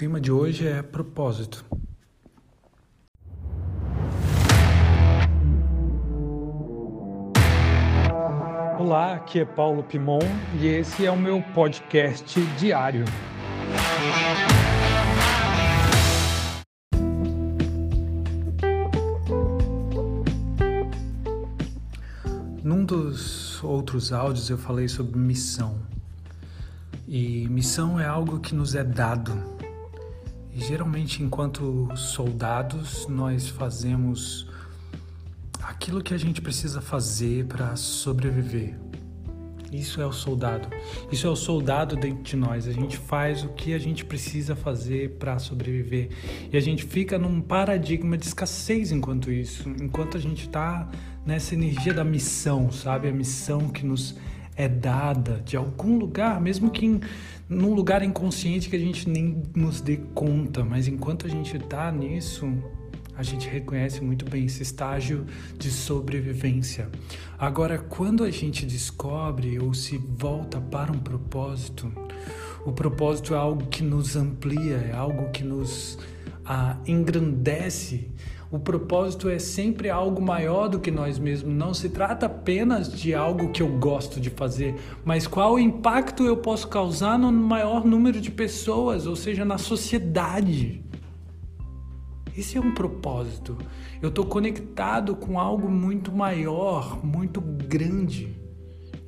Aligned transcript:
tema 0.00 0.18
de 0.18 0.32
hoje 0.32 0.66
é 0.66 0.80
propósito. 0.80 1.62
Olá, 8.78 9.16
aqui 9.16 9.40
é 9.40 9.44
Paulo 9.44 9.82
Pimon 9.82 10.20
e 10.58 10.68
esse 10.68 11.04
é 11.04 11.10
o 11.10 11.18
meu 11.18 11.42
podcast 11.52 12.40
diário. 12.58 13.04
Num 22.64 22.86
dos 22.86 23.62
outros 23.62 24.14
áudios 24.14 24.48
eu 24.48 24.56
falei 24.56 24.88
sobre 24.88 25.18
missão. 25.18 25.78
E 27.06 27.46
missão 27.50 28.00
é 28.00 28.06
algo 28.06 28.40
que 28.40 28.54
nos 28.54 28.74
é 28.74 28.82
dado 28.82 29.59
geralmente, 30.54 31.22
enquanto 31.22 31.88
soldados, 31.96 33.06
nós 33.08 33.48
fazemos 33.48 34.48
aquilo 35.62 36.02
que 36.02 36.14
a 36.14 36.18
gente 36.18 36.40
precisa 36.40 36.80
fazer 36.80 37.46
para 37.46 37.76
sobreviver. 37.76 38.78
Isso 39.72 40.00
é 40.00 40.06
o 40.06 40.12
soldado. 40.12 40.68
Isso 41.12 41.26
é 41.26 41.30
o 41.30 41.36
soldado 41.36 41.94
dentro 41.94 42.22
de 42.22 42.36
nós. 42.36 42.66
A 42.66 42.72
gente 42.72 42.96
faz 42.96 43.44
o 43.44 43.50
que 43.50 43.72
a 43.72 43.78
gente 43.78 44.04
precisa 44.04 44.56
fazer 44.56 45.10
para 45.10 45.38
sobreviver. 45.38 46.10
E 46.52 46.56
a 46.56 46.60
gente 46.60 46.84
fica 46.84 47.18
num 47.18 47.40
paradigma 47.40 48.18
de 48.18 48.26
escassez 48.26 48.90
enquanto 48.90 49.30
isso. 49.30 49.68
Enquanto 49.80 50.16
a 50.16 50.20
gente 50.20 50.46
está 50.46 50.88
nessa 51.24 51.54
energia 51.54 51.94
da 51.94 52.02
missão, 52.02 52.72
sabe? 52.72 53.08
A 53.08 53.12
missão 53.12 53.68
que 53.68 53.86
nos 53.86 54.16
é 54.56 54.68
dada 54.68 55.40
de 55.44 55.56
algum 55.56 55.98
lugar, 55.98 56.40
mesmo 56.40 56.70
que 56.70 56.86
em, 56.86 57.00
num 57.48 57.74
lugar 57.74 58.02
inconsciente 58.02 58.68
que 58.68 58.76
a 58.76 58.78
gente 58.78 59.08
nem 59.08 59.42
nos 59.54 59.80
dê 59.80 59.98
conta, 60.14 60.64
mas 60.64 60.86
enquanto 60.86 61.26
a 61.26 61.28
gente 61.28 61.56
está 61.56 61.90
nisso, 61.90 62.46
a 63.16 63.22
gente 63.22 63.48
reconhece 63.48 64.00
muito 64.00 64.24
bem 64.24 64.46
esse 64.46 64.62
estágio 64.62 65.26
de 65.58 65.70
sobrevivência. 65.70 66.88
Agora, 67.38 67.78
quando 67.78 68.24
a 68.24 68.30
gente 68.30 68.64
descobre 68.64 69.58
ou 69.58 69.74
se 69.74 69.98
volta 69.98 70.60
para 70.60 70.90
um 70.90 70.98
propósito, 70.98 71.92
o 72.64 72.72
propósito 72.72 73.34
é 73.34 73.36
algo 73.36 73.66
que 73.66 73.82
nos 73.82 74.16
amplia, 74.16 74.76
é 74.76 74.92
algo 74.92 75.30
que 75.30 75.44
nos 75.44 75.98
ah, 76.44 76.76
engrandece 76.86 78.10
o 78.50 78.58
propósito 78.58 79.28
é 79.28 79.38
sempre 79.38 79.88
algo 79.88 80.20
maior 80.20 80.68
do 80.68 80.80
que 80.80 80.90
nós 80.90 81.18
mesmos. 81.18 81.54
Não 81.54 81.72
se 81.72 81.88
trata 81.88 82.26
apenas 82.26 82.92
de 82.92 83.14
algo 83.14 83.52
que 83.52 83.62
eu 83.62 83.78
gosto 83.78 84.20
de 84.20 84.28
fazer, 84.28 84.74
mas 85.04 85.26
qual 85.26 85.58
impacto 85.58 86.24
eu 86.24 86.36
posso 86.36 86.66
causar 86.66 87.16
no 87.16 87.30
maior 87.30 87.84
número 87.84 88.20
de 88.20 88.30
pessoas, 88.30 89.06
ou 89.06 89.14
seja, 89.14 89.44
na 89.44 89.56
sociedade. 89.56 90.84
Esse 92.36 92.58
é 92.58 92.60
um 92.60 92.74
propósito. 92.74 93.56
Eu 94.02 94.08
estou 94.08 94.24
conectado 94.24 95.14
com 95.14 95.38
algo 95.38 95.68
muito 95.70 96.10
maior, 96.10 97.04
muito 97.04 97.40
grande. 97.40 98.36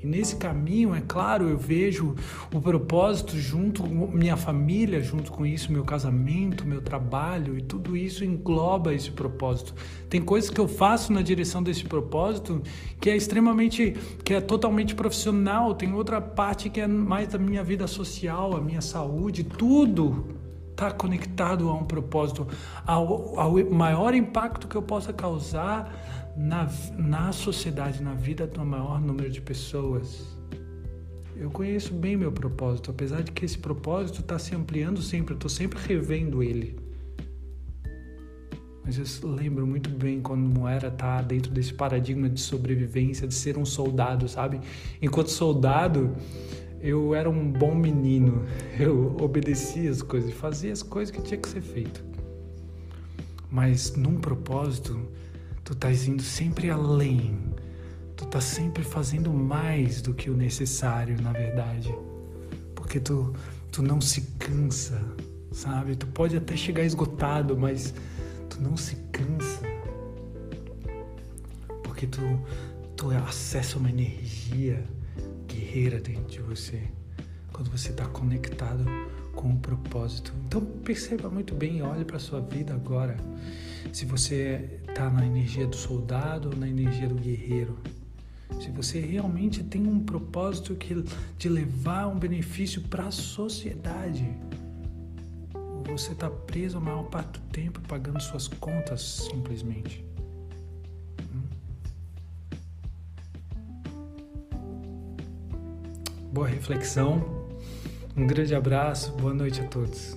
E 0.03 0.07
nesse 0.07 0.35
caminho, 0.37 0.95
é 0.95 1.01
claro, 1.01 1.49
eu 1.49 1.57
vejo 1.57 2.17
o 2.53 2.61
propósito 2.61 3.39
junto 3.39 3.85
com 3.85 4.09
minha 4.09 4.37
família, 4.37 5.01
junto 5.01 5.31
com 5.31 5.47
isso, 5.47 5.71
meu 5.71 5.85
casamento, 5.85 6.67
meu 6.67 6.83
trabalho, 6.83 7.57
e 7.57 7.63
tudo 7.63 7.97
isso 7.97 8.25
engloba 8.25 8.93
esse 8.93 9.13
propósito. 9.13 9.75
Tem 10.11 10.21
coisas 10.21 10.51
que 10.51 10.61
eu 10.61 10.67
faço 10.67 11.13
na 11.13 11.23
direção 11.23 11.63
desse 11.63 11.85
propósito 11.85 12.61
que 13.01 13.11
é 13.11 13.17
extremamente, 13.17 13.95
que 14.25 14.35
é 14.35 14.41
totalmente 14.41 14.95
profissional, 14.95 15.75
tem 15.75 15.93
outra 15.95 16.21
parte 16.21 16.69
que 16.69 16.81
é 16.81 16.87
mais 16.87 17.29
da 17.29 17.39
minha 17.39 17.63
vida 17.63 17.87
social, 17.87 18.57
a 18.57 18.61
minha 18.61 18.81
saúde, 18.81 19.45
tudo 19.45 20.43
está 20.73 20.91
conectado 20.91 21.69
a 21.69 21.75
um 21.75 21.85
propósito, 21.85 22.49
ao, 22.85 23.39
ao 23.39 23.53
maior 23.71 24.15
impacto 24.15 24.67
que 24.67 24.75
eu 24.75 24.83
possa 24.83 25.13
causar 25.13 26.22
na, 26.37 26.69
na 26.97 27.33
sociedade, 27.33 28.03
na 28.03 28.15
vida 28.15 28.47
do 28.47 28.65
maior 28.65 29.01
número 29.01 29.31
de 29.31 29.41
pessoas. 29.41 30.27
Eu 31.37 31.51
conheço 31.51 31.93
bem 31.95 32.17
meu 32.17 32.31
propósito, 32.31 32.91
apesar 32.91 33.23
de 33.23 33.33
que 33.33 33.45
esse 33.45 33.59
propósito 33.59 34.21
está 34.21 34.39
se 34.39 34.55
ampliando 34.55 35.03
sempre, 35.03 35.35
eu 35.35 35.37
estou 35.37 35.51
sempre 35.51 35.79
revendo 35.79 36.43
ele. 36.43 36.79
Mas 38.85 38.99
eu 38.99 39.29
lembro 39.31 39.67
muito 39.67 39.89
bem 39.89 40.21
quando 40.21 40.67
era 40.67 40.89
estar 40.89 41.19
tá 41.19 41.23
dentro 41.23 41.53
desse 41.53 41.73
paradigma 41.73 42.29
de 42.29 42.41
sobrevivência, 42.41 43.29
de 43.29 43.35
ser 43.35 43.57
um 43.57 43.65
soldado, 43.65 44.29
sabe? 44.29 44.61
Enquanto 45.01 45.29
soldado, 45.29 46.15
eu 46.81 47.15
era 47.15 47.31
um 47.31 47.51
bom 47.51 47.75
menino, 47.75 48.45
eu 48.79 49.17
obedecia 49.21 49.89
as 49.89 50.03
coisas, 50.03 50.33
fazia 50.35 50.73
as 50.73 50.83
coisas 50.83 51.15
que 51.15 51.23
tinha 51.23 51.39
que 51.39 51.49
ser 51.49 51.61
feito. 51.61 52.05
Mas 53.49 53.95
num 53.95 54.17
propósito, 54.19 55.01
tu 55.65 55.73
estás 55.73 56.07
indo 56.07 56.23
sempre 56.23 56.71
além. 56.71 57.39
Tu 58.17 58.25
estás 58.25 58.45
sempre 58.45 58.83
fazendo 58.83 59.33
mais 59.33 60.03
do 60.03 60.15
que 60.15 60.31
o 60.31 60.37
necessário, 60.37 61.21
na 61.21 61.33
verdade. 61.33 61.95
Porque 62.75 63.01
tu, 63.01 63.35
tu 63.71 63.83
não 63.83 64.01
se 64.01 64.23
cansa, 64.39 65.01
sabe? 65.53 65.97
Tu 65.97 66.07
pode 66.09 66.37
até 66.37 66.57
chegar 66.57 66.85
esgotado, 66.85 67.57
mas 67.57 67.95
tu 68.49 68.61
não 68.61 68.77
se 68.77 68.97
cansa. 69.13 69.61
Porque 71.83 72.07
tu, 72.07 72.21
tu 72.97 73.11
acessa 73.11 73.79
uma 73.79 73.91
energia 73.91 74.85
guerreira 75.47 76.01
dentro 76.01 76.31
de 76.31 76.41
você. 76.41 76.83
Quando 77.53 77.71
você 77.71 77.91
está 77.91 78.07
conectado 78.07 78.85
com 79.35 79.51
o 79.51 79.59
propósito. 79.59 80.33
Então 80.47 80.61
perceba 80.61 81.29
muito 81.29 81.55
bem, 81.55 81.83
olhe 81.83 82.05
para 82.05 82.17
a 82.17 82.21
sua 82.21 82.41
vida 82.41 82.75
agora. 82.75 83.17
Se 83.93 84.05
você 84.05 84.81
está 84.89 85.09
na 85.09 85.25
energia 85.25 85.67
do 85.67 85.77
soldado 85.77 86.51
ou 86.51 86.57
na 86.57 86.69
energia 86.69 87.09
do 87.09 87.15
guerreiro. 87.15 87.79
Se 88.61 88.71
você 88.71 89.01
realmente 89.01 89.65
tem 89.65 89.87
um 89.87 90.01
propósito 90.01 90.75
que, 90.75 91.03
de 91.39 91.49
levar 91.49 92.07
um 92.07 92.19
benefício 92.19 92.83
para 92.83 93.07
a 93.07 93.11
sociedade. 93.11 94.27
Você 95.91 96.13
está 96.13 96.31
preso 96.31 96.79
a 96.79 96.81
maior 96.81 97.05
parte 97.05 97.41
do 97.41 97.47
tempo 97.49 97.81
pagando 97.89 98.21
suas 98.21 98.49
contas 98.49 99.29
simplesmente. 99.31 100.05
Hum? 101.35 101.43
Boa 106.33 106.49
reflexão. 106.49 107.43
Um 108.17 108.27
grande 108.27 108.55
abraço, 108.55 109.13
boa 109.13 109.33
noite 109.33 109.61
a 109.61 109.65
todos. 109.65 110.17